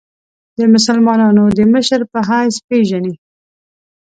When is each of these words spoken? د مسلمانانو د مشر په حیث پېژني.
د 0.57 0.59
مسلمانانو 0.73 1.43
د 1.57 1.59
مشر 1.73 2.01
په 2.11 2.19
حیث 2.27 2.55
پېژني. 2.67 3.13